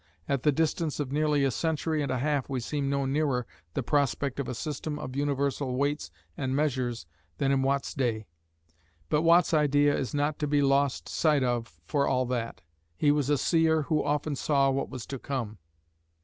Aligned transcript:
at 0.27 0.41
the 0.41 0.51
distance 0.51 0.99
of 0.99 1.11
nearly 1.11 1.43
a 1.43 1.51
century 1.51 2.01
and 2.01 2.11
a 2.11 2.17
half 2.17 2.49
we 2.49 2.59
seem 2.59 2.89
no 2.89 3.05
nearer 3.05 3.45
the 3.75 3.83
prospect 3.83 4.39
of 4.39 4.47
a 4.47 4.55
system 4.55 4.97
of 4.97 5.15
universal 5.15 5.75
weights 5.75 6.09
and 6.35 6.55
measures 6.55 7.05
than 7.37 7.51
in 7.51 7.61
Watt's 7.61 7.93
day, 7.93 8.25
but 9.09 9.21
Watt's 9.21 9.53
idea 9.53 9.95
is 9.95 10.11
not 10.15 10.39
to 10.39 10.47
be 10.47 10.63
lost 10.63 11.07
sight 11.07 11.43
of 11.43 11.77
for 11.85 12.07
all 12.07 12.25
that. 12.25 12.61
He 12.97 13.11
was 13.11 13.29
a 13.29 13.37
seer 13.37 13.83
who 13.83 14.03
often 14.03 14.35
saw 14.35 14.71
what 14.71 14.89
was 14.89 15.05
to 15.05 15.19
come. 15.19 15.59